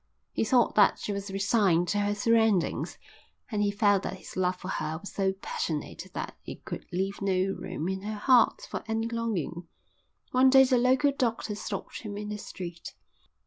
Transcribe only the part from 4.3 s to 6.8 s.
love for her was so passionate that it